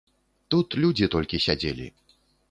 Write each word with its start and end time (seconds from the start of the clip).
Тут 0.53 0.77
людзі 0.85 1.09
толькі 1.15 1.39
сядзелі. 1.45 1.85